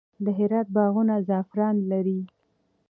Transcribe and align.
د 0.23 0.25
هرات 0.37 0.67
باغونه 0.75 1.15
زعفران 1.27 1.75
لري. 1.91 2.19